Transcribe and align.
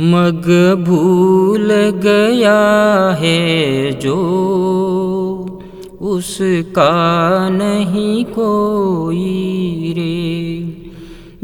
मग 0.00 0.76
भूल 0.86 1.68
गया 1.90 3.10
है 3.20 3.90
जो, 3.92 4.16
उसका 6.00 7.48
नहीं 7.48 8.24
कोई 8.24 9.18
रे। 9.96 10.62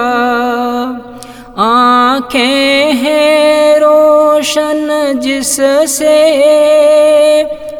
आँखें 1.58 2.92
हैं 2.92 3.78
रोशन 3.78 5.12
जिससे 5.16 6.16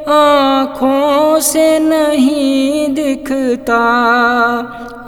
आँखों 0.08 1.40
से 1.40 1.78
नहीं 1.78 2.33
दिखता 3.34 4.56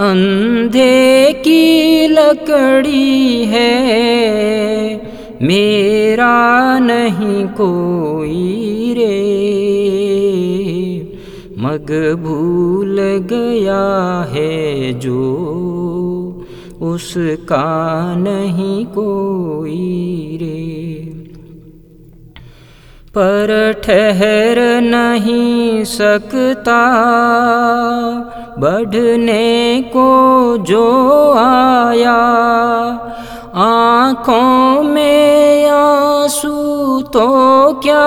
अंधे 0.01 1.33
की 1.33 2.07
लकड़ी 2.09 3.45
है। 3.45 3.87
मेरा 5.43 6.79
नहीं 6.79 7.47
कोई 7.47 8.95
रे। 8.99 9.37
मग 11.59 12.17
भूल 12.23 12.97
गया 13.01 14.29
है 14.33 14.93
जो, 14.93 15.23
उसका 16.83 18.15
नहीं 18.19 18.87
कोई 18.87 20.39
रे। 20.43 20.56
पर 23.19 23.51
ठहर 23.85 24.59
नहीं 24.81 25.85
सकता। 25.85 26.81
बढ़ने 28.59 29.83
को 29.89 30.11
जो 30.57 30.85
आया, 31.39 32.19
आँखों 33.55 34.83
में 34.83 35.71
आँसू 35.71 37.01
तो 37.03 37.29
क्या? 37.85 38.05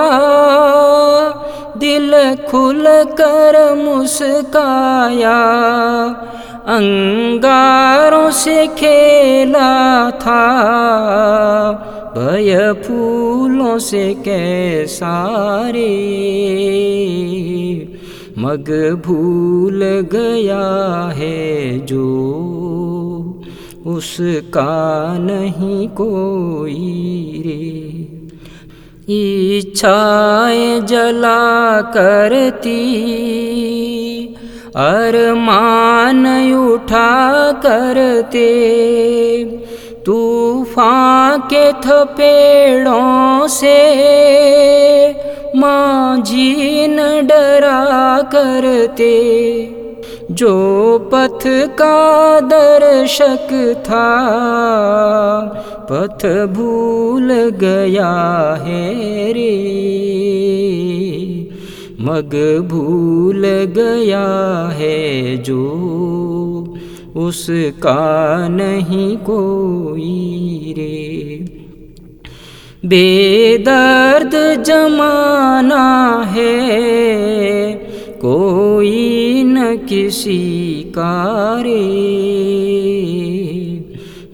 दिल 1.76 2.36
खुल 2.50 2.84
कर 3.20 3.58
मुस्काया, 3.74 5.38
अंगारों 6.68 8.30
से 8.30 8.66
खेला 8.66 10.10
था। 10.10 10.42
भय 12.16 12.72
फूलों 12.72 13.78
से 13.78 14.14
कैसारे 14.14 15.88
मग 18.38 18.64
भूल 19.06 19.84
गया 19.84 21.12
है 21.16 21.78
जो, 21.78 23.42
उसका 23.86 25.18
नहीं 25.18 25.88
कोई 25.88 27.42
रे। 27.46 29.58
इच्छाएँ 29.58 30.80
जला 30.80 31.80
करती, 31.80 32.80
अरमान 34.76 36.54
उठा 36.54 37.52
करते 37.52 38.48
तूफ़ान 40.06 41.40
के 41.52 41.72
थपेड़ों 41.72 43.46
से 43.48 43.78
माँ 45.56 46.16
जी 46.18 46.86
न 46.88 47.26
डरा 47.26 48.22
करते, 48.34 49.10
जो 50.30 50.54
पथ 51.12 51.44
का 51.78 52.40
दर्शक 52.40 53.48
था, 53.78 54.08
पथ 55.90 56.26
भूल 56.46 57.32
गया 57.50 58.12
है 58.64 59.32
रे। 59.32 59.56
मग 62.00 62.34
भूल 62.70 63.42
गया 63.76 64.26
है 64.78 65.36
जो 65.36 66.59
उसका 67.16 68.48
नहीं 68.48 69.16
कोई 69.16 70.74
रे। 70.78 71.36
बेदर्द 72.86 74.62
जमाना 74.62 76.22
है, 76.22 77.74
कोई 78.20 79.42
न 79.44 79.76
किसी 79.76 80.82
का 80.90 81.62
रे। 81.62 81.80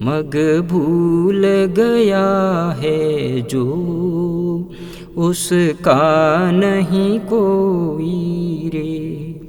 मग 0.03 0.61
भूल 0.71 1.43
गया 1.67 2.75
है 2.81 3.41
जो, 3.41 3.65
उसका 5.17 6.51
नहीं 6.51 7.19
कोई 7.19 8.71
रे। 8.75 9.46